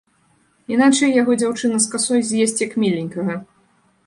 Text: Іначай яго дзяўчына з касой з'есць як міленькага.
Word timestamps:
Іначай 0.75 1.13
яго 1.21 1.31
дзяўчына 1.41 1.83
з 1.85 1.93
касой 1.93 2.21
з'есць 2.31 2.59
як 2.67 2.73
міленькага. 2.87 3.39